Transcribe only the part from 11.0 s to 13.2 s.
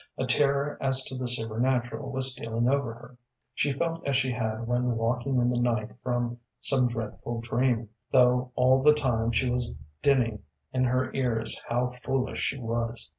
ears how foolish she was.